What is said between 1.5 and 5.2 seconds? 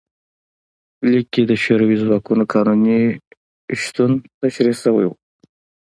شوروي ځواکونو قانوني شتون تشریح شوی و.